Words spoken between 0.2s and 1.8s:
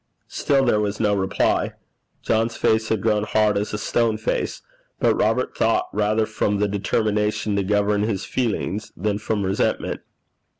Still there was no reply.